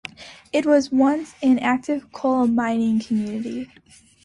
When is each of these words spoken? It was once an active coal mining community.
It 0.51 0.65
was 0.65 0.91
once 0.91 1.35
an 1.43 1.59
active 1.59 2.11
coal 2.11 2.47
mining 2.47 3.01
community. 3.01 3.69